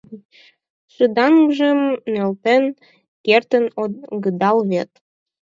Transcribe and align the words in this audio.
Шыдаҥжым 0.93 1.79
нӧлтен 2.13 2.63
кертын 3.25 3.65
огыдал 4.13 4.57
вет... 4.69 4.91